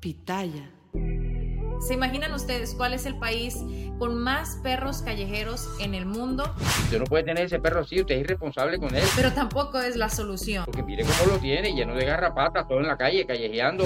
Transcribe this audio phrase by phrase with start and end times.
[0.00, 0.72] Pitaya.
[1.86, 3.56] ¿Se imaginan ustedes cuál es el país
[3.98, 6.54] con más perros callejeros en el mundo?
[6.84, 9.04] Usted no puede tener ese perro así, usted es irresponsable con él.
[9.14, 10.64] Pero tampoco es la solución.
[10.64, 13.84] Porque mire cómo lo tiene, lleno de garrapatas, todo en la calle, callejeando.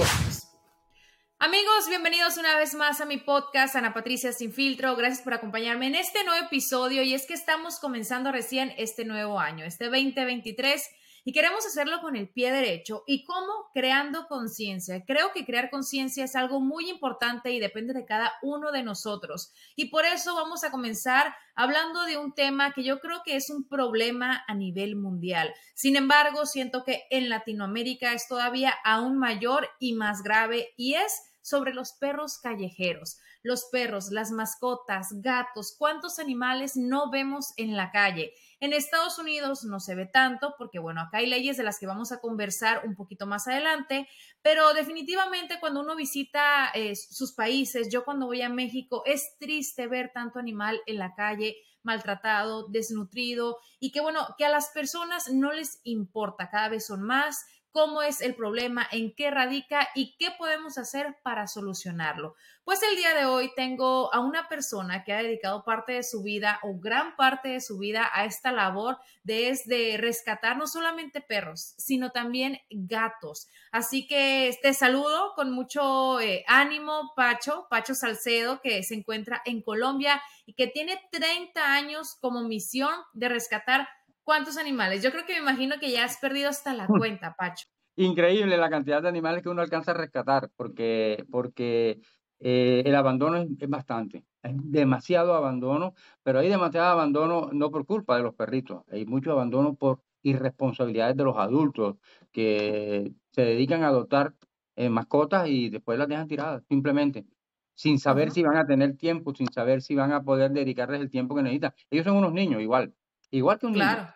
[1.39, 4.95] Amigos, bienvenidos una vez más a mi podcast Ana Patricia Sin Filtro.
[4.95, 9.37] Gracias por acompañarme en este nuevo episodio y es que estamos comenzando recién este nuevo
[9.37, 10.81] año, este 2023
[11.27, 13.03] y queremos hacerlo con el pie derecho.
[13.07, 13.71] ¿Y cómo?
[13.73, 15.03] Creando conciencia.
[15.05, 19.51] Creo que crear conciencia es algo muy importante y depende de cada uno de nosotros.
[19.75, 23.49] Y por eso vamos a comenzar hablando de un tema que yo creo que es
[23.49, 25.51] un problema a nivel mundial.
[25.73, 31.23] Sin embargo, siento que en Latinoamérica es todavía aún mayor y más grave y es
[31.45, 33.19] sobre los perros callejeros.
[33.43, 38.33] Los perros, las mascotas, gatos, ¿cuántos animales no vemos en la calle?
[38.59, 41.85] En Estados Unidos no se ve tanto porque, bueno, acá hay leyes de las que
[41.85, 44.09] vamos a conversar un poquito más adelante,
[44.41, 49.85] pero definitivamente cuando uno visita eh, sus países, yo cuando voy a México, es triste
[49.85, 55.31] ver tanto animal en la calle maltratado, desnutrido y que bueno, que a las personas
[55.31, 60.15] no les importa, cada vez son más, cómo es el problema, en qué radica y
[60.15, 62.33] qué podemos hacer para solucionarlo.
[62.63, 66.23] Pues el día de hoy tengo a una persona que ha dedicado parte de su
[66.23, 71.75] vida o gran parte de su vida a esta labor de, rescatar no solamente perros,
[71.77, 73.49] sino también gatos.
[73.73, 79.61] Así que te saludo con mucho eh, ánimo, Pacho, Pacho Salcedo, que se encuentra en
[79.61, 83.89] Colombia y que tiene 30 años como misión de rescatar
[84.25, 85.03] ¿Cuántos animales?
[85.03, 87.67] Yo creo que me imagino que ya has perdido hasta la cuenta, Pacho.
[87.95, 92.01] Increíble la cantidad de animales que uno alcanza a rescatar, porque, porque
[92.39, 95.93] eh, el abandono es, bastante, hay demasiado abandono,
[96.23, 101.15] pero hay demasiado abandono no por culpa de los perritos, hay mucho abandono por irresponsabilidades
[101.15, 101.97] de los adultos
[102.31, 104.33] que se dedican a adoptar
[104.75, 107.27] eh, mascotas y después las dejan tiradas, simplemente,
[107.75, 111.11] sin saber si van a tener tiempo, sin saber si van a poder dedicarles el
[111.11, 111.73] tiempo que necesitan.
[111.91, 112.93] Ellos son unos niños igual,
[113.29, 114.14] igual que un claro.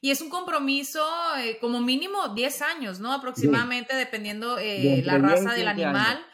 [0.00, 1.04] Y es un compromiso
[1.38, 3.12] eh, como mínimo 10 años, ¿no?
[3.12, 6.24] Aproximadamente, dependiendo eh, la raza del animal,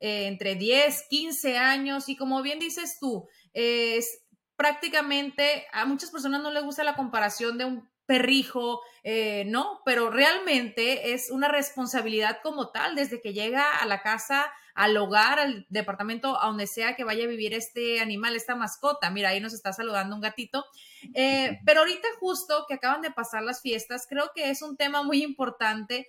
[0.00, 2.08] eh, entre 10, 15 años.
[2.08, 4.24] Y como bien dices tú, es
[4.56, 8.82] prácticamente, a muchas personas no les gusta la comparación de un perrijo,
[9.46, 14.96] no, pero realmente es una responsabilidad como tal, desde que llega a la casa al
[14.96, 19.10] hogar, al departamento, a donde sea que vaya a vivir este animal, esta mascota.
[19.10, 20.64] Mira, ahí nos está saludando un gatito.
[21.14, 25.02] Eh, pero ahorita justo que acaban de pasar las fiestas, creo que es un tema
[25.02, 26.06] muy importante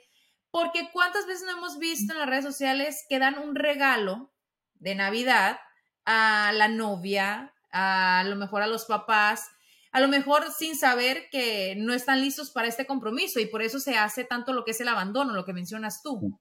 [0.51, 4.33] porque cuántas veces no hemos visto en las redes sociales que dan un regalo
[4.75, 5.59] de Navidad
[6.06, 9.50] a la novia, a, lo mejor a los papás,
[9.91, 13.79] a lo mejor sin saber que no están listos para este compromiso y por eso
[13.79, 16.39] se hace tanto lo que es el abandono, lo que mencionas tú.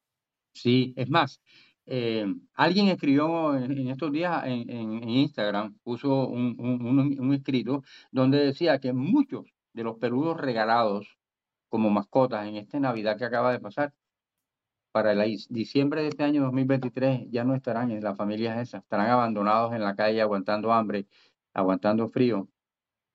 [0.53, 1.41] Sí, es más,
[1.87, 9.47] eh, alguien escribió en, estos días en, Instagram, puso un, escrito donde decía que muchos
[9.73, 11.19] de los peludos regalados
[11.69, 13.93] como mascotas en esta Navidad que acaba de pasar,
[14.93, 19.11] para el diciembre de este año 2023 ya no estarán en las familias esas, estarán
[19.11, 21.07] abandonados en la calle aguantando hambre,
[21.53, 22.49] aguantando frío,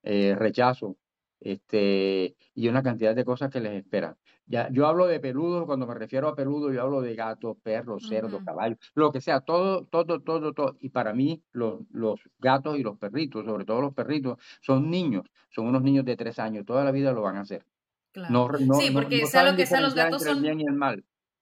[0.03, 0.97] eh, rechazo,
[1.39, 4.17] este, y una cantidad de cosas que les esperan.
[4.49, 8.07] Ya, yo hablo de peludos, cuando me refiero a peludos, yo hablo de gatos, perros,
[8.09, 10.75] cerdos, caballos, lo que sea, todo, todo, todo, todo.
[10.79, 15.29] Y para mí, los, los gatos y los perritos, sobre todo los perritos, son niños,
[15.51, 17.63] son unos niños de tres años, toda la vida lo van a hacer.
[18.11, 18.49] Claro.
[18.79, 20.43] sí, porque sea lo que sea, los gatos son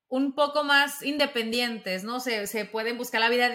[0.09, 2.19] un poco más independientes, ¿no?
[2.19, 3.49] Se, se pueden buscar la vida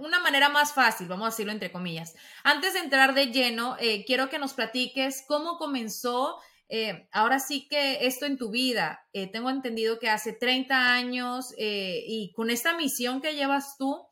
[0.00, 2.14] una manera más fácil, vamos a decirlo entre comillas.
[2.42, 6.38] Antes de entrar de lleno, eh, quiero que nos platiques cómo comenzó
[6.68, 11.54] Eh, ahora sí que esto en tu vida, eh, tengo entendido que hace 30 años
[11.58, 14.06] y con esta misión que llevas tú,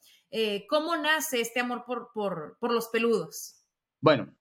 [0.68, 3.64] ¿cómo nace este amor por, por, por los peludos?
[4.00, 4.34] Bueno,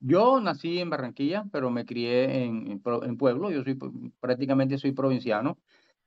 [0.00, 3.78] yo nací en Barranquilla, pero me crié en, en, pueblo, yo soy
[4.20, 5.58] prácticamente soy provinciano.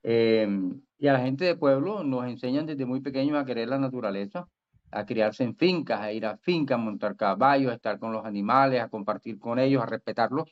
[0.03, 4.47] y a la gente de pueblo nos enseñan desde muy pequeños a querer la naturaleza,
[4.91, 8.25] a criarse en fincas, a ir a fincas, a montar caballos, a estar con los
[8.25, 10.49] animales, a compartir con ellos, a respetarlos.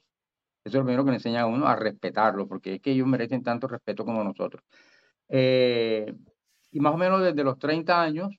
[0.63, 3.07] Eso es lo primero que le enseña a uno, a respetarlos, porque es que ellos
[3.07, 4.63] merecen tanto respeto como nosotros.
[5.29, 6.13] Eh,
[6.71, 8.35] y más o menos desde los 30 años,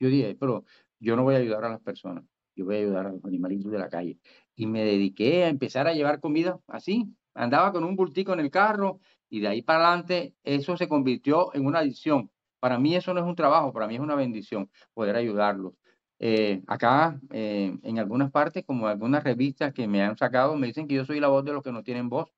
[0.00, 0.64] yo dije, pero
[0.98, 2.24] yo no voy a ayudar a las personas,
[2.56, 4.18] yo voy a ayudar a los animalitos de la calle.
[4.54, 7.06] Y me dediqué a empezar a llevar comida así.
[7.34, 11.54] Andaba con un bultico en el carro y de ahí para adelante eso se convirtió
[11.54, 12.30] en una adicción.
[12.60, 15.74] Para mí eso no es un trabajo, para mí es una bendición poder ayudarlos.
[16.18, 20.86] Eh, acá, eh, en algunas partes, como algunas revistas que me han sacado, me dicen
[20.86, 22.30] que yo soy la voz de los que no tienen voz,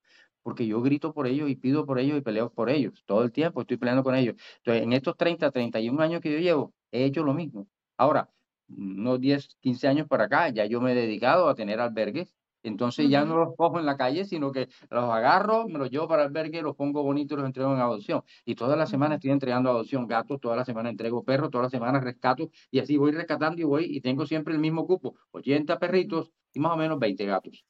[0.43, 3.03] porque yo grito por ellos y pido por ellos y peleo por ellos.
[3.07, 4.37] Todo el tiempo estoy peleando con ellos.
[4.59, 7.67] Entonces, en estos 30, 31 años que yo llevo, he hecho lo mismo.
[7.97, 8.31] Ahora,
[8.69, 13.09] unos 10, 15 años para acá, ya yo me he dedicado a tener albergues entonces
[13.09, 16.23] ya no los cojo en la calle, sino que los agarro, me los llevo para
[16.23, 18.23] el albergue, los pongo bonitos y los entrego en adopción.
[18.45, 21.73] Y todas las semanas estoy entregando adopción gatos, todas las semanas entrego perros, todas las
[21.73, 25.79] semanas rescato y así voy rescatando y voy y tengo siempre el mismo cupo, 80
[25.79, 27.65] perritos y más o menos 20 gatos.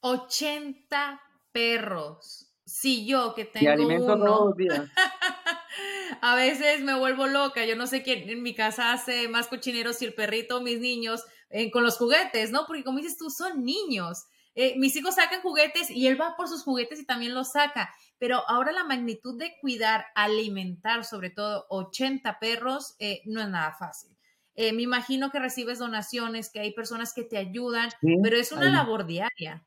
[0.00, 1.20] 80
[1.52, 2.52] perros.
[2.64, 4.90] Si yo que tengo alimento uno, todos los días.
[6.20, 7.64] a veces me vuelvo loca.
[7.64, 10.80] Yo no sé quién en mi casa hace más cochineros si el perrito o mis
[10.80, 12.66] niños eh, con los juguetes, ¿no?
[12.66, 14.24] Porque como dices tú, son niños.
[14.54, 17.94] Eh, mis hijos sacan juguetes y él va por sus juguetes y también los saca.
[18.18, 23.76] Pero ahora la magnitud de cuidar, alimentar, sobre todo 80 perros, eh, no es nada
[23.78, 24.16] fácil.
[24.56, 27.90] me imagino que recibes donaciones, que hay personas que te ayudan,
[28.22, 29.62] pero es una labor diaria.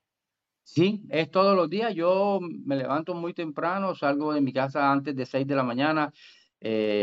[0.63, 1.93] Sí, es todos los días.
[1.93, 6.11] Yo me levanto muy temprano, salgo de mi casa antes de 6 de la mañana,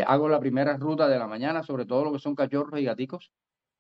[0.05, 3.31] hago la primera ruta de la mañana, sobre todo lo que son cachorros y gaticos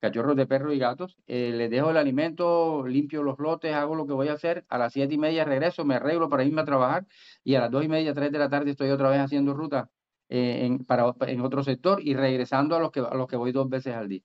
[0.07, 1.17] cachorros de perros y gatos.
[1.27, 4.65] Eh, les dejo el alimento, limpio los lotes, hago lo que voy a hacer.
[4.69, 7.07] A las siete y media regreso, me arreglo para irme a trabajar
[7.43, 9.91] y a las dos y media, tres de la tarde estoy otra vez haciendo ruta
[10.29, 13.53] eh, en, para, en otro sector y regresando a los que, a los que voy
[13.53, 14.23] dos veces al día.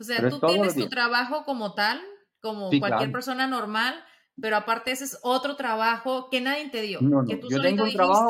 [0.00, 2.00] O sea, tú tienes tu trabajo como tal,
[2.40, 3.94] como cualquier persona normal,
[4.40, 7.00] pero aparte ese es otro trabajo que nadie te dio.
[7.00, 8.28] yo, tengo un trabajo,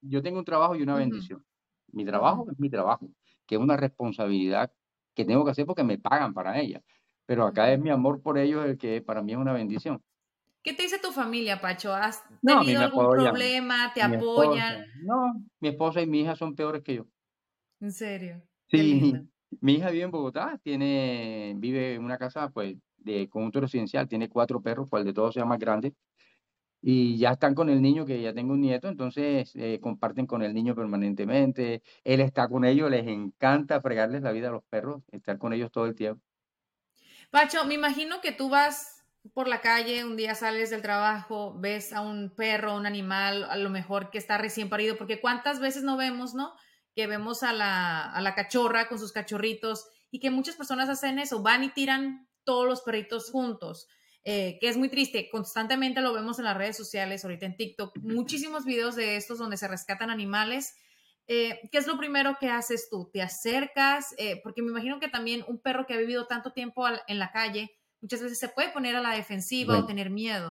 [0.00, 1.44] yo tengo un trabajo y una bendición.
[1.90, 3.08] Mi trabajo es mi trabajo,
[3.46, 4.72] que es una responsabilidad
[5.18, 6.80] que tengo que hacer porque me pagan para ella.
[7.26, 10.00] Pero acá es mi amor por ellos el que para mí es una bendición.
[10.62, 11.92] ¿Qué te dice tu familia, Pacho?
[11.92, 13.92] ¿Has tenido algún problema?
[13.92, 14.84] ¿Te apoyan?
[15.02, 17.06] no, mi esposa y mi hija son peores que yo.
[17.80, 18.40] ¿En serio?
[18.68, 19.12] Sí,
[19.60, 24.28] mi hija vive en Bogotá, tiene, vive en una casa pues de conjunto residencial, tiene
[24.28, 25.94] cuatro perros, cual de todos sea más grande
[26.80, 30.42] y ya están con el niño, que ya tengo un nieto, entonces eh, comparten con
[30.42, 35.02] el niño permanentemente, él está con ellos, les encanta fregarles la vida a los perros,
[35.10, 36.22] estar con ellos todo el tiempo.
[37.30, 39.04] Pacho, me imagino que tú vas
[39.34, 43.56] por la calle, un día sales del trabajo, ves a un perro, un animal, a
[43.56, 46.54] lo mejor que está recién parido, porque cuántas veces no vemos, ¿no?
[46.94, 51.18] Que vemos a la, a la cachorra con sus cachorritos y que muchas personas hacen
[51.18, 53.88] eso, van y tiran todos los perritos juntos.
[54.30, 55.30] Eh, que es muy triste.
[55.30, 59.56] Constantemente lo vemos en las redes sociales, ahorita en TikTok, muchísimos videos de estos donde
[59.56, 60.76] se rescatan animales.
[61.28, 63.08] Eh, ¿Qué es lo primero que haces tú?
[63.10, 64.14] ¿Te acercas?
[64.18, 67.32] Eh, porque me imagino que también un perro que ha vivido tanto tiempo en la
[67.32, 67.70] calle,
[68.02, 70.50] muchas veces se puede poner a la defensiva o tener miedo.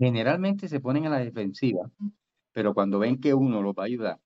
[0.00, 1.90] generalmente se ponen a la defensiva,
[2.52, 4.18] pero cuando ven que uno los va a ayudar,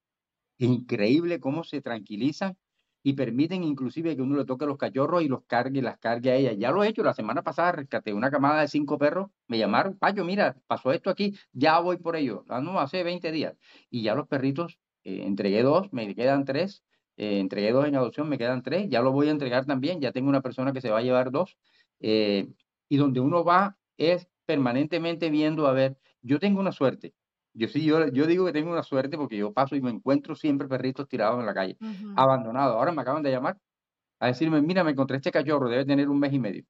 [0.59, 2.57] increíble cómo se tranquilizan
[3.03, 6.37] y permiten inclusive que uno le toque los cachorros y los cargue, las cargue a
[6.37, 6.53] ella.
[6.53, 9.99] Ya lo he hecho, la semana pasada rescaté una camada de cinco perros, me llamaron,
[9.99, 12.45] Payo, mira, pasó esto aquí, ya voy por ello.
[12.49, 13.57] Ah, no, hace 20 días.
[13.91, 16.85] Y ya los perritos, eh, entregué dos, me quedan tres,
[17.17, 20.13] eh, entregué dos en adopción, me quedan tres, ya lo voy a entregar también, ya
[20.13, 21.59] tengo una persona que se va a llevar dos.
[22.01, 22.49] Eh,
[22.89, 27.15] y donde uno va es permanentemente viendo, a ver, yo tengo una suerte,
[27.55, 30.35] yo sí, yo, yo digo que tengo una suerte porque yo paso y me encuentro
[30.35, 31.77] siempre perritos tirados en la calle,
[32.17, 32.75] abandonados.
[32.75, 33.57] Ahora me acaban de llamar
[34.19, 36.65] a decirme, mira, me encontré este cachorro, debe tener un mes y medio.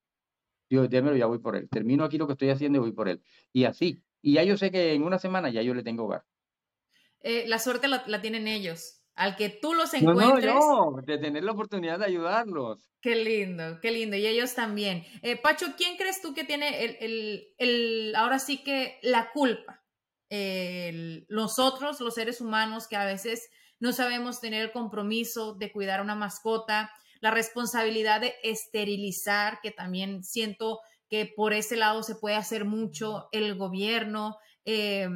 [0.68, 1.68] Yo, démelo, ya voy por él.
[1.70, 3.22] Termino aquí lo que estoy haciendo y voy por él.
[3.52, 4.02] Y así.
[4.20, 6.24] Y ya yo sé que en una semana ya yo le tengo hogar.
[7.20, 9.02] Eh, la suerte la, tienen ellos.
[9.14, 10.52] Al que tú los encuentres.
[10.52, 12.90] No, no, de tener la oportunidad de ayudarlos.
[13.00, 14.16] Qué lindo, qué lindo.
[14.16, 15.04] Y ellos también.
[15.22, 19.84] Eh, Pacho, ¿quién crees tú que tiene el, el, el, ahora sí que la culpa
[21.28, 26.02] nosotros, los seres humanos, que a veces no sabemos tener el compromiso de cuidar a
[26.02, 26.90] una mascota,
[27.20, 33.28] la responsabilidad de esterilizar, que también siento que por ese lado se puede hacer mucho
[33.32, 35.08] el gobierno, eh,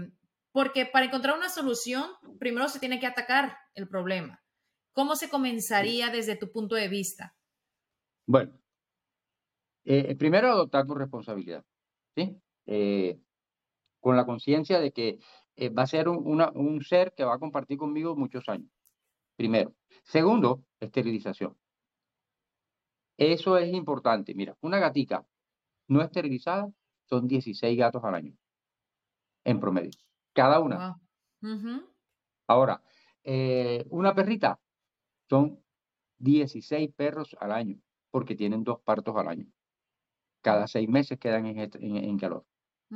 [0.52, 4.42] porque para encontrar una solución, primero se tiene que atacar el problema.
[4.92, 7.36] ¿Cómo se comenzaría desde tu punto de vista?
[8.26, 8.58] Bueno,
[9.84, 11.64] eh, primero adoptar tu responsabilidad,
[12.14, 12.36] ¿sí?
[12.66, 13.20] Eh,
[14.00, 15.18] con la conciencia de que
[15.56, 18.70] eh, va a ser un, un ser que va a compartir conmigo muchos años.
[19.36, 19.74] Primero.
[20.04, 21.56] Segundo, esterilización.
[23.16, 24.34] Eso es importante.
[24.34, 25.26] Mira, una gatica
[25.88, 26.70] no esterilizada
[27.06, 28.36] son 16 gatos al año,
[29.44, 30.07] en promedio.
[30.38, 30.96] Cada una.
[32.46, 32.80] Ahora,
[33.24, 34.60] eh, una perrita
[35.28, 35.58] son
[36.18, 37.80] 16 perros al año,
[38.12, 39.46] porque tienen dos partos al año.
[40.40, 42.46] Cada seis meses quedan en calor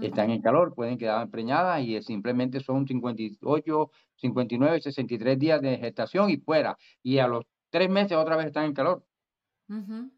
[0.01, 6.31] están en calor, pueden quedar preñadas y simplemente son 58, 59, 63 días de gestación
[6.31, 6.79] y fuera.
[7.03, 9.05] Y a los tres meses otra vez están en calor.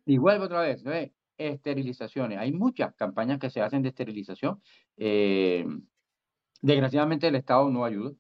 [0.05, 0.85] Y vuelve otra vez.
[1.39, 2.39] Esterilizaciones.
[2.39, 4.61] Hay muchas campañas que se hacen de esterilización.
[4.97, 5.67] Eh,
[6.65, 8.13] desgraciadamente el Estado no ayuda.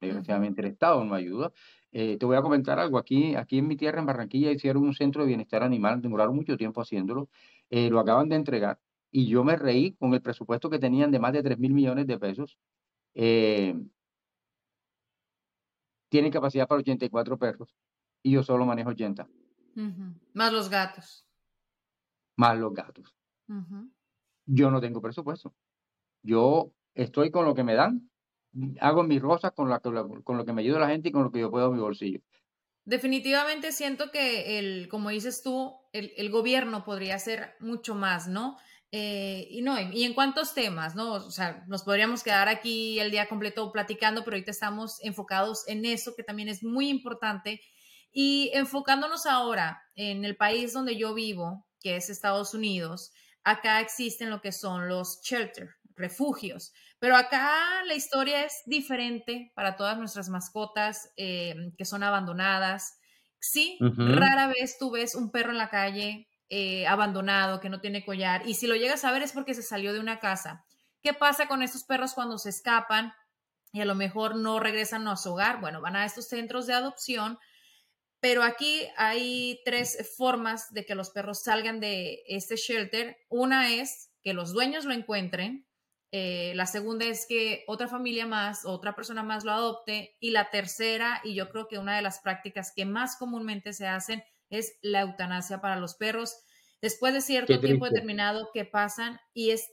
[0.00, 1.52] Desgraciadamente el Estado no ayuda.
[1.92, 2.98] Eh, te voy a comentar algo.
[2.98, 6.02] Aquí, aquí en mi tierra, en Barranquilla, hicieron un centro de bienestar animal.
[6.02, 7.30] Demoraron mucho tiempo haciéndolo.
[7.70, 8.78] Eh, lo acaban de entregar
[9.10, 12.06] y yo me reí con el presupuesto que tenían de más de 3 mil millones
[12.06, 12.58] de pesos.
[13.14, 13.74] Eh,
[16.10, 17.74] tienen capacidad para 84 perros
[18.22, 19.26] y yo solo manejo 80.
[20.34, 21.26] Más los gatos.
[22.36, 23.14] Más los gatos.
[24.44, 25.54] Yo no tengo presupuesto.
[26.22, 28.10] Yo estoy con lo que me dan,
[28.80, 31.50] hago mis rosas con, lo que me ayuda la gente y con lo que yo
[31.50, 32.20] puedo en mi bolsillo.
[32.84, 38.56] Definitivamente siento que, el, como dices tú, el, el gobierno podría hacer mucho más, ¿no?
[38.92, 41.14] Eh, y no, y en cuántos temas, ¿no?
[41.14, 45.84] O sea, nos podríamos quedar aquí el día completo platicando, pero ahorita estamos enfocados en
[45.84, 47.60] eso, que también es muy importante.
[48.12, 53.12] Y enfocándonos ahora en el país donde yo vivo, que es Estados Unidos,
[53.42, 59.76] acá existen lo que son los shelter, refugios, pero acá la historia es diferente para
[59.76, 62.98] todas nuestras mascotas eh, que son abandonadas.
[63.38, 68.04] Sí, rara vez tú ves un perro en la calle eh, abandonado, que no tiene
[68.04, 70.64] collar, y si lo llegas a ver es porque se salió de una casa.
[71.02, 73.12] ¿Qué pasa con estos perros cuando se escapan
[73.72, 75.60] y a lo mejor no regresan a su hogar?
[75.60, 77.38] Bueno, van a estos centros de adopción,
[78.20, 83.16] pero aquí hay tres formas de que los perros salgan de este shelter.
[83.28, 85.66] Una es que los dueños lo encuentren,
[86.12, 90.16] eh, la segunda es que otra familia más, otra persona más lo adopte.
[90.20, 93.86] Y la tercera, y yo creo que una de las prácticas que más comúnmente se
[93.86, 96.36] hacen es la eutanasia para los perros.
[96.80, 99.66] Después de cierto tiempo determinado que pasan y es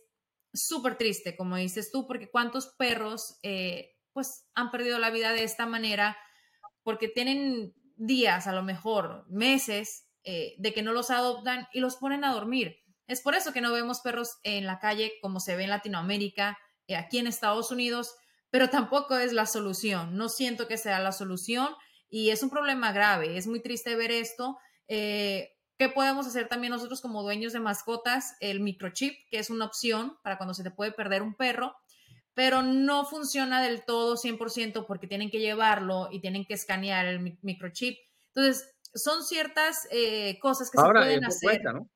[0.54, 5.44] súper triste, como dices tú, porque cuántos perros eh, pues han perdido la vida de
[5.44, 6.18] esta manera
[6.84, 11.98] porque tienen días, a lo mejor meses, eh, de que no los adoptan y los
[11.98, 12.83] ponen a dormir.
[13.08, 16.58] Es por eso que no vemos perros en la calle como se ve en Latinoamérica,
[16.88, 18.16] eh, aquí en Estados Unidos,
[18.50, 20.16] pero tampoco es la solución.
[20.16, 21.70] No siento que sea la solución
[22.10, 23.38] y es un problema grave.
[23.38, 24.58] Es muy triste ver esto.
[24.88, 28.36] Eh, ¿Qué podemos hacer también nosotros como dueños de mascotas?
[28.40, 31.76] El microchip, que es una opción para cuando se te puede perder un perro,
[32.36, 37.38] pero no funciona del todo 100% porque tienen que llevarlo y tienen que escanear el
[37.42, 37.98] microchip.
[38.28, 41.50] Entonces, son ciertas eh, cosas que se pueden hacer.
[41.50, 41.90] Cuesta, ¿no?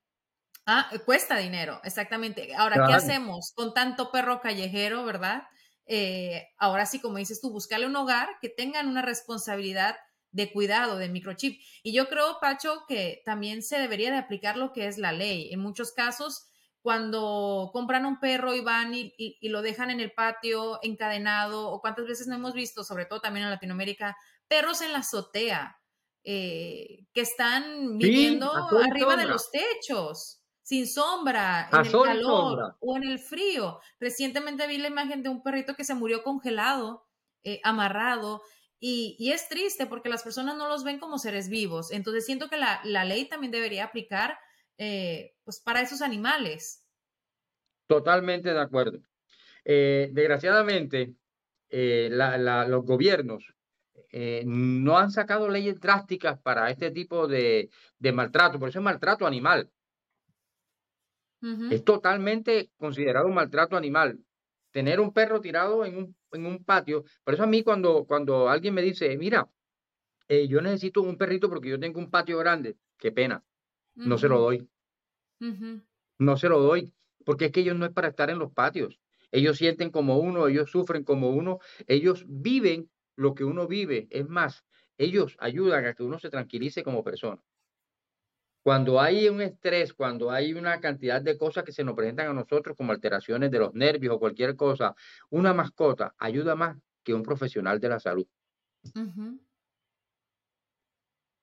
[0.70, 2.54] Ah, cuesta dinero, exactamente.
[2.54, 5.44] Ahora, ¿qué hacemos con tanto perro callejero, verdad?
[5.86, 9.96] Eh, ahora sí, como dices tú, buscarle un hogar que tengan una responsabilidad
[10.30, 11.58] de cuidado de microchip.
[11.82, 15.50] Y yo creo, Pacho, que también se debería de aplicar lo que es la ley.
[15.54, 16.50] En muchos casos,
[16.82, 22.06] cuando compran un perro y van y, lo dejan en el patio encadenado, o cuántas
[22.06, 25.76] veces no hemos visto, sobre todo también en Latinoamérica, perros en la azotea.
[26.24, 33.04] eh, que están viviendo arriba de los techos, sin sombra, en el calor o en
[33.04, 33.80] el frío.
[33.98, 37.08] Recientemente vi la imagen de un perrito que se murió congelado,
[37.42, 38.42] eh, amarrado.
[38.78, 41.90] Y, es triste porque las personas no los ven como seres vivos.
[41.90, 44.36] Entonces siento que la, ley también debería aplicar
[44.76, 46.84] eh, pues para esos animales.
[47.86, 48.98] Totalmente de acuerdo.
[49.64, 51.14] Eh, desgraciadamente,
[51.70, 53.54] los gobiernos
[54.44, 57.70] no han sacado leyes drásticas para este tipo de,
[58.12, 59.70] maltrato, por eso es maltrato animal.
[61.70, 64.18] Es totalmente considerado un maltrato animal.
[64.70, 67.04] Tener un perro tirado en un en un patio.
[67.24, 69.48] Por eso a mí cuando, cuando alguien me dice, mira,
[70.28, 73.44] eh, yo necesito un perrito porque yo tengo un patio grande, qué pena,
[74.04, 74.68] no se lo doy.
[76.18, 76.92] No se lo doy,
[77.24, 79.00] porque es que ellos no es para estar en los patios.
[79.32, 84.06] Ellos sienten como uno, ellos sufren como uno, ellos viven lo que uno vive.
[84.10, 84.64] Es más,
[84.96, 87.42] ellos ayudan a que uno se tranquilice como persona.
[88.68, 92.34] Cuando hay un estrés, cuando hay una cantidad de cosas que se nos presentan a
[92.34, 94.94] nosotros como alteraciones de los nervios o cualquier cosa,
[95.30, 98.26] una mascota ayuda más que un profesional de la salud.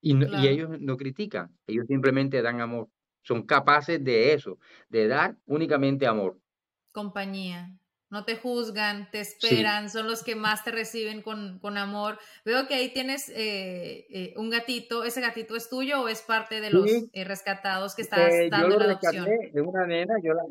[0.02, 2.90] y, y ellos no critican, ellos simplemente dan amor.
[3.24, 6.38] Son capaces de eso, de dar únicamente amor.
[6.92, 7.72] Compañía
[8.16, 12.18] no te juzgan, te esperan, son los que más te reciben con, amor.
[12.46, 16.62] Veo que ahí tienes eh, eh, un gatito, ¿ese gatito es tuyo o es parte
[16.62, 19.28] de los eh, rescatados que estás dando la adopción?
[19.52, 20.44] De una nena, yo la,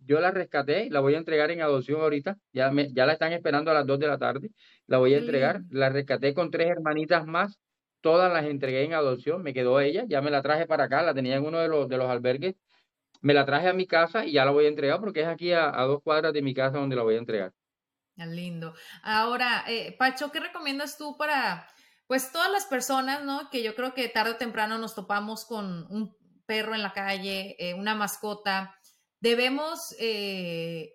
[0.00, 3.32] yo la rescaté, la voy a entregar en adopción ahorita, ya, me, ya la están
[3.32, 4.50] esperando a las 2 de la tarde,
[4.86, 7.58] la voy a entregar, la rescaté con tres hermanitas más,
[8.02, 11.14] todas las entregué en adopción, me quedó ella, ya me la traje para acá, la
[11.14, 12.56] tenía en uno de los, de los albergues
[13.20, 15.52] me la traje a mi casa y ya la voy a entregar porque es aquí
[15.52, 17.52] a, dos cuadras de mi casa donde la voy a entregar.
[18.16, 18.74] Lindo.
[19.02, 21.68] Ahora, eh, Pacho, ¿qué recomiendas tú para,
[22.06, 23.50] pues, todas las personas, ¿no?
[23.50, 27.56] Que yo creo que tarde o temprano nos topamos con un perro en la calle,
[27.58, 28.74] eh, una mascota.
[29.20, 30.94] Debemos eh,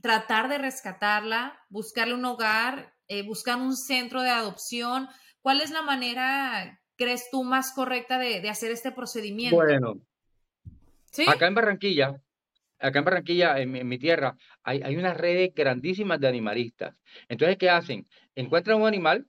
[0.00, 2.94] tratar de rescatarla, buscarle un hogar,
[3.26, 5.08] buscar un centro de adopción.
[5.40, 9.56] ¿Cuál es la manera, crees tú, más correcta de, de hacer este procedimiento?
[9.56, 9.94] Bueno,
[11.26, 12.20] Acá en Barranquilla,
[12.78, 16.94] acá en Barranquilla, en, mi tierra, hay, hay unas redes grandísimas de animalistas.
[17.28, 18.08] Entonces, ¿qué hacen?
[18.34, 19.26] Encuentran un animal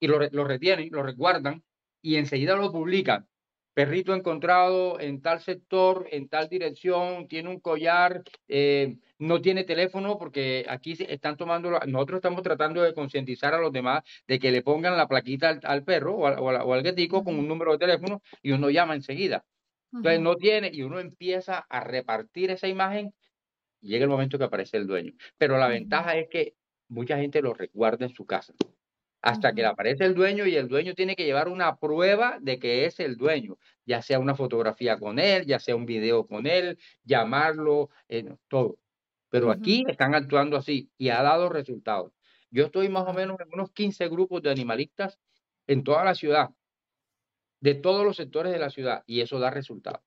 [0.00, 1.62] y lo, lo retienen, lo resguardan
[2.02, 3.28] y enseguida lo publican.
[3.76, 10.16] Perrito encontrado en tal sector, en tal dirección, tiene un collar, eh, no tiene teléfono
[10.16, 14.62] porque aquí están tomando, nosotros estamos tratando de concientizar a los demás de que le
[14.62, 18.22] pongan la plaquita al, perro o al, o al, gatico con un número de teléfono
[18.40, 19.44] y uno llama enseguida.
[19.96, 23.14] Entonces no tiene y uno empieza a repartir esa imagen
[23.80, 25.12] y llega el momento que aparece el dueño.
[25.38, 26.54] Pero la ventaja es que
[26.88, 28.54] mucha gente lo resguarda en su casa
[29.22, 32.60] hasta que le aparece el dueño y el dueño tiene que llevar una prueba de
[32.60, 36.46] que es el dueño, ya sea una fotografía con él, ya sea un video con
[36.46, 38.78] él, llamarlo, eh, todo.
[39.28, 42.12] Pero aquí están actuando así y ha dado resultados.
[42.50, 45.18] Yo estoy más o menos en unos 15 grupos de animalistas
[45.66, 46.50] en toda la ciudad
[47.60, 50.02] de todos los sectores de la ciudad y eso da resultado.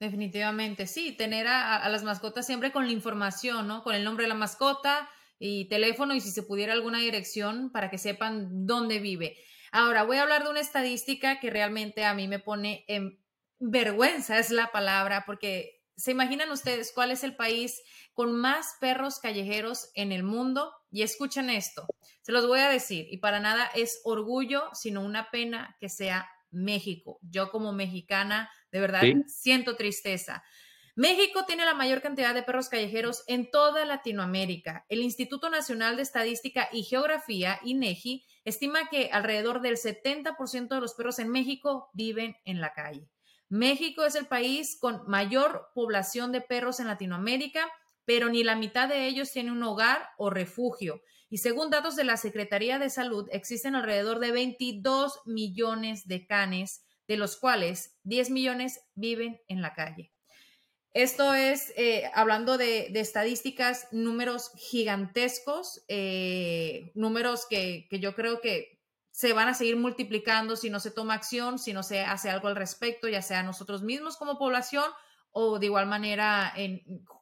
[0.00, 3.82] Definitivamente, sí, tener a, las mascotas siempre con la información, ¿no?
[3.82, 7.90] Con el nombre de la mascota y teléfono y si se pudiera alguna dirección para
[7.90, 9.36] que sepan dónde vive.
[9.70, 13.18] Ahora, voy a hablar de una estadística que realmente a mí me pone en
[13.58, 17.80] vergüenza, es la palabra, porque se imaginan ustedes cuál es el país
[18.12, 20.72] con más perros callejeros en el mundo.
[20.90, 21.86] Y escuchen esto,
[22.22, 26.28] se los voy a decir, y para nada es orgullo, sino una pena que sea
[26.54, 27.18] México.
[27.22, 30.42] Yo como mexicana, de verdad, siento tristeza.
[30.96, 34.86] México tiene la mayor cantidad de perros callejeros en toda Latinoamérica.
[34.88, 40.94] El Instituto Nacional de Estadística y Geografía, INEGI, estima que alrededor del 70% de los
[40.94, 43.08] perros en México viven en la calle.
[43.48, 47.68] México es el país con mayor población de perros en Latinoamérica,
[48.04, 51.02] pero ni la mitad de ellos tiene un hogar o refugio.
[51.34, 56.84] Y según datos de la Secretaría de Salud, existen alrededor de 22 millones de canes,
[57.08, 60.12] de los cuales 10 millones viven en la calle.
[60.92, 69.32] Esto es, eh, hablando de, estadísticas, números gigantescos, eh, números que, yo creo que se
[69.32, 72.54] van a seguir multiplicando si no se toma acción, si no se hace algo al
[72.54, 74.84] respecto, ya sea nosotros mismos como población
[75.32, 76.54] o de igual manera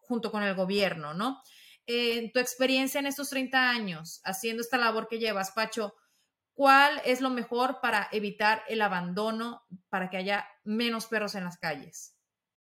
[0.02, 1.42] junto con el gobierno, ¿no?
[1.86, 5.94] En tu experiencia en estos 30 años haciendo esta labor que llevas, Pacho,
[6.54, 11.58] ¿cuál es lo mejor para evitar el abandono, para que haya menos perros en las
[11.58, 12.16] calles?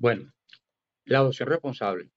[0.00, 0.32] Bueno,
[1.04, 2.10] la adopción responsable.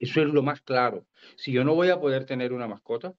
[0.00, 1.06] Eso es lo más claro.
[1.36, 3.14] Si yo no voy a poder tener una mascota,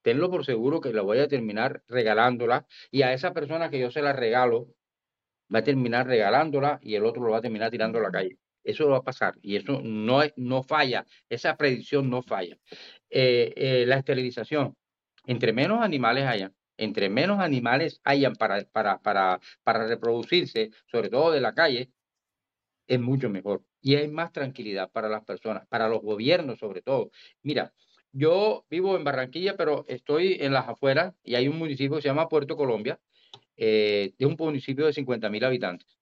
[0.00, 3.90] tenlo por seguro que la voy a terminar regalándola y a esa persona que yo
[3.90, 4.68] se la regalo
[5.54, 8.38] va a terminar regalándola y el otro lo va a terminar tirando a la calle.
[8.64, 12.56] Eso va a pasar y eso no, no falla, esa predicción no falla.
[13.10, 14.78] Eh, eh, la esterilización,
[15.26, 21.32] entre menos animales hayan, entre menos animales hayan para, para, para, para reproducirse, sobre todo
[21.32, 21.90] de la calle,
[22.90, 27.12] es mucho mejor y hay más tranquilidad para las personas, para los gobiernos sobre todo.
[27.40, 27.72] Mira,
[28.10, 32.08] yo vivo en Barranquilla, pero estoy en las afueras y hay un municipio que se
[32.08, 33.00] llama Puerto Colombia,
[33.56, 36.00] eh, de un municipio de 50 mil habitantes.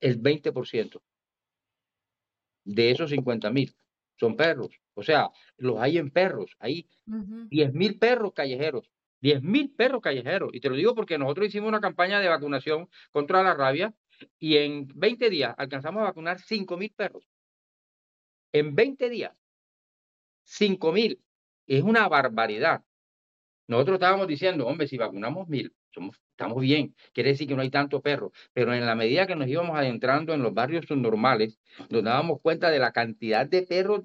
[0.00, 1.02] El 20%
[2.64, 3.74] de esos 50 mil
[4.16, 4.80] son perros.
[4.94, 6.56] O sea, los hay en perros.
[6.58, 8.90] Hay 10 mil perros callejeros.
[9.20, 10.50] 10 mil perros callejeros.
[10.54, 13.94] Y te lo digo porque nosotros hicimos una campaña de vacunación contra la rabia
[14.38, 17.24] y en 20 días alcanzamos a vacunar 5.000 perros.
[18.52, 19.32] En 20 días,
[20.46, 21.18] 5.000.
[21.66, 22.82] Es una barbaridad.
[23.66, 25.72] Nosotros estábamos diciendo, hombre, si vacunamos 1.000,
[26.30, 26.94] estamos bien.
[27.12, 28.32] Quiere decir que no hay tanto perro.
[28.52, 31.58] Pero en la medida que nos íbamos adentrando en los barrios subnormales,
[31.90, 34.04] nos dábamos cuenta de la cantidad de perros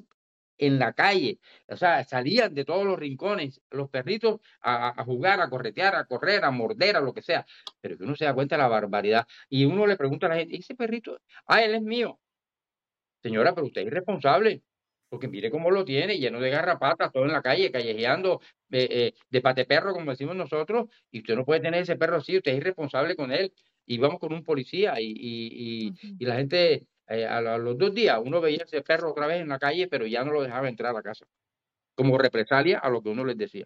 [0.57, 5.49] en la calle, o sea, salían de todos los rincones los perritos a, jugar, a
[5.49, 7.45] corretear, a correr, a morder, a lo que sea,
[7.81, 10.35] pero que uno se da cuenta de la barbaridad y uno le pregunta a la
[10.37, 12.19] gente, ese perrito, ah, él es mío.
[13.21, 14.63] Señora, pero usted es irresponsable,
[15.09, 19.13] porque mire cómo lo tiene, lleno de garrapatas, todo en la calle, callejeando eh, eh,
[19.29, 22.51] de pate perro, como decimos nosotros, y usted no puede tener ese perro así, usted
[22.51, 23.53] es irresponsable con él.
[23.85, 28.19] Y vamos con un policía y, y, y la gente eh, a, los dos días
[28.23, 30.91] uno veía ese perro otra vez en la calle, pero ya no lo dejaba entrar
[30.91, 31.25] a la casa,
[31.95, 33.65] como represalia a lo que uno les decía.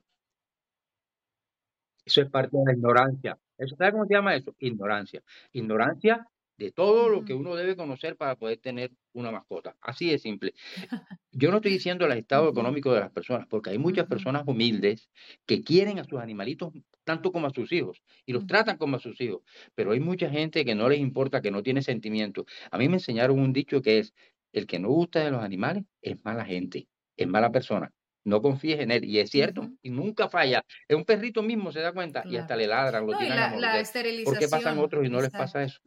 [2.05, 3.37] Eso es parte de la ignorancia.
[3.57, 4.55] ¿Eso sabe cómo se llama eso?
[4.59, 5.21] Ignorancia.
[5.51, 6.25] Ignorancia
[6.57, 9.75] de todo lo que uno debe conocer para poder tener una mascota.
[9.81, 10.53] Así de simple.
[11.31, 15.09] Yo no estoy diciendo el estado económico de las personas, porque hay muchas personas humildes
[15.45, 18.99] que quieren a sus animalitos tanto como a sus hijos y los tratan como a
[18.99, 19.41] sus hijos,
[19.75, 22.45] pero hay mucha gente que no les importa, que no tiene sentimiento.
[22.71, 24.13] A mí me enseñaron un dicho que es,
[24.51, 27.93] el que no gusta de los animales es mala gente, es mala persona.
[28.25, 29.05] No confíes en él.
[29.05, 30.65] Y es cierto, y nunca falla.
[30.89, 33.83] Un perrito mismo se da cuenta y hasta le ladran, lo tiran a
[34.25, 35.79] ¿Por qué pasan otros y no les pasa eso?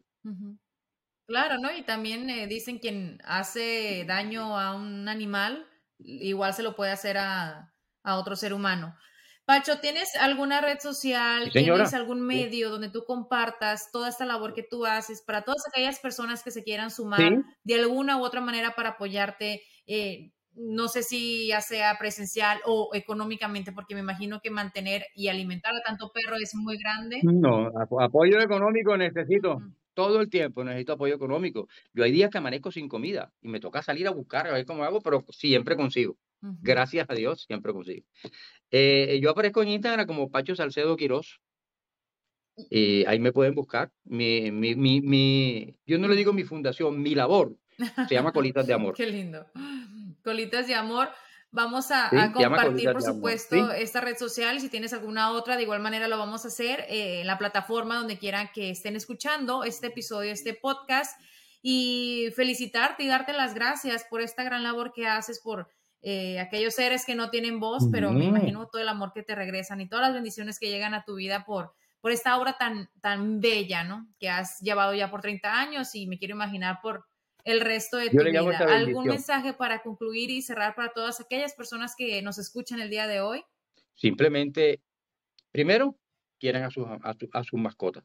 [1.31, 1.69] Claro, ¿no?
[1.73, 5.65] Y también eh, dicen quien hace daño a un animal,
[5.99, 8.97] igual se lo puede hacer a, otro ser humano.
[9.45, 14.65] Pacho, ¿tienes alguna red social, tienes algún medio donde tú compartas toda esta labor que
[14.69, 18.75] tú haces para todas aquellas personas que se quieran sumar de alguna u otra manera
[18.75, 19.63] para apoyarte?
[19.87, 25.29] Eh, no sé si ya sea presencial o económicamente, porque me imagino que mantener y
[25.29, 27.21] alimentar a tanto perro es muy grande.
[27.23, 29.61] No, apoyo económico necesito.
[30.01, 31.69] Todo el tiempo necesito apoyo económico.
[31.93, 34.65] Yo hay días que amanezco sin comida y me toca salir a buscar a ver
[34.65, 36.17] cómo hago, pero siempre consigo.
[36.41, 38.07] Gracias a Dios, siempre consigo.
[38.71, 41.43] Eh, yo aparezco en Instagram como Pacho Salcedo Quiroz.
[42.71, 43.93] Y ahí me pueden buscar.
[44.05, 47.59] Mi, mi, mi, mi, yo no le digo mi fundación, mi labor.
[48.09, 48.95] Se llama Colitas de Amor.
[48.97, 49.49] Qué lindo.
[50.25, 51.11] Colitas de Amor.
[51.53, 54.57] Vamos a, compartir, por supuesto, esta red social.
[54.57, 57.39] Y si tienes alguna otra, de igual manera lo vamos a hacer eh, en la
[57.39, 61.21] plataforma donde quieran que estén escuchando este episodio, este podcast.
[61.63, 65.69] Y felicitarte y darte las gracias por esta gran labor que haces por
[66.03, 69.35] eh, aquellos seres que no tienen voz, pero me imagino todo el amor que te
[69.35, 72.89] regresan y todas las bendiciones que llegan a tu vida por, por esta obra tan,
[73.03, 74.09] tan bella, ¿no?
[74.19, 77.10] Que has llevado ya por 30 años y me quiero imaginar por
[77.45, 78.59] el resto de tu vida.
[78.77, 83.07] ¿Algún mensaje para concluir y cerrar para todas aquellas personas que nos escuchan el día
[83.07, 83.43] de hoy?
[83.95, 84.81] Simplemente,
[85.53, 85.99] primero,
[86.39, 87.01] quieran a sus, a,
[87.33, 88.05] a sus mascotas.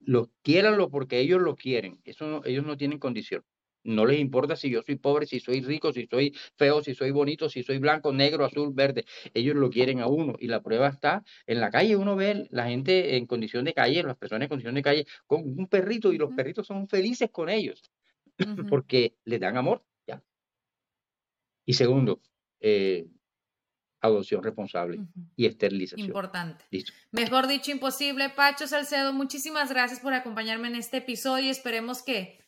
[0.00, 2.00] Los quiéranlo porque ellos lo quieren.
[2.04, 3.44] Eso no- ellos no tienen condición.
[3.84, 7.12] No les importa si yo soy pobre, si soy rico, si soy feo, si soy
[7.12, 9.04] bonito, si soy blanco, negro, azul, verde.
[9.34, 11.96] Ellos lo quieren a uno y la prueba está en la calle.
[11.96, 15.42] Uno ve la gente en condición de calle, las personas en condición de calle con
[15.42, 17.82] un perrito y los perritos son felices con ellos
[18.68, 19.84] Porque les dan amor.
[20.06, 20.22] Ya.
[21.64, 22.20] Y segundo,
[22.60, 23.06] eh,
[24.00, 24.98] adopción responsable
[25.36, 26.06] y esterilización.
[26.06, 26.64] Importante.
[26.70, 26.92] Listo.
[27.12, 28.30] Mejor dicho, imposible.
[28.30, 32.38] Pacho Salcedo, muchísimas gracias por acompañarme en este episodio y esperemos que,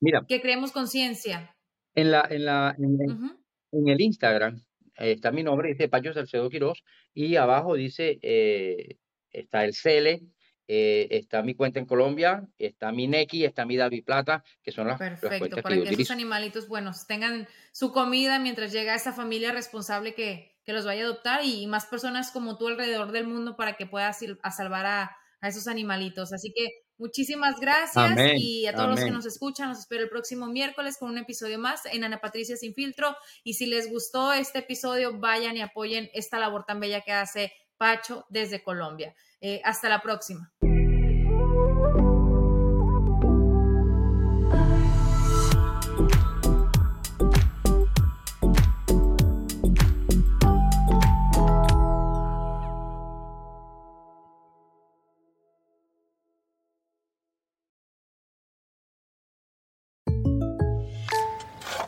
[0.00, 1.56] Mira, que creemos conciencia.
[1.94, 4.60] en la, en la, en, el Instagram
[4.98, 6.82] eh, está mi nombre, dice Pacho Salcedo Quiroz,
[7.14, 8.98] y abajo dice, eh,
[9.30, 10.22] está el Cele,
[10.68, 14.88] eh, está mi cuenta en Colombia, está mi Neki, está mi David Plata, que son
[14.88, 16.12] las, las Perfecto, cuentas para que yo esos utilizo.
[16.12, 21.06] animalitos, bueno, tengan su comida mientras llega esa familia responsable que, que los vaya a
[21.06, 24.86] adoptar y más personas como tú alrededor del mundo para que puedas ir a salvar
[24.86, 26.32] a, a esos animalitos.
[26.32, 30.08] Así que muchísimas gracias Amén, y a todos los que nos escuchan, los espero el
[30.08, 33.14] próximo miércoles con un episodio más en Ana Patricia Sin Filtro.
[33.44, 37.52] Y si les gustó este episodio, vayan y apoyen esta labor tan bella que hace
[37.76, 39.14] Pacho desde Colombia.
[39.40, 40.52] Eh, hasta la próxima.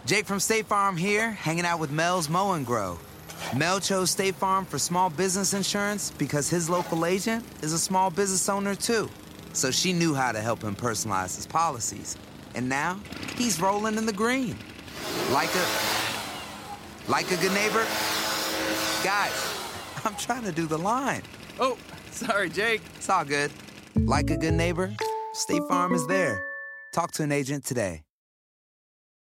[0.09, 2.99] Jake from State Farm here, hanging out with Mel's Mow and Grow.
[3.57, 8.11] Mel chose State Farm for small business insurance because his local agent is a small
[8.11, 9.09] business owner too.
[9.53, 12.17] So she knew how to help him personalize his policies.
[12.55, 13.01] And now
[13.37, 14.57] he's rolling in the green.
[15.33, 15.67] Like a
[17.11, 17.85] like a good neighbor.
[19.03, 19.33] Guys,
[20.05, 21.23] I'm trying to do the line.
[21.59, 21.79] Oh,
[22.11, 22.83] sorry, Jake.
[22.97, 23.51] It's all good.
[23.97, 24.93] Like a good neighbor,
[25.33, 26.43] State Farm is there.
[26.93, 28.03] Talk to an agent today.